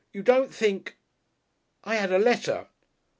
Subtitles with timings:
[0.13, 0.97] You don't think?
[1.83, 2.69] I 'ad a letter."